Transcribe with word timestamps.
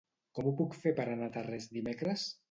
Com 0.37 0.47
ho 0.51 0.53
puc 0.61 0.77
fer 0.85 0.93
per 0.99 1.05
anar 1.11 1.27
a 1.27 1.33
Tarrés 1.35 1.67
dimecres? 1.75 2.25